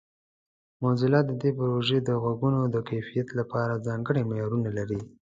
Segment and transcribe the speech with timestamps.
[0.81, 4.99] موزیلا د دې پروژې د غږونو د کیفیت لپاره ځانګړي معیارونه لري.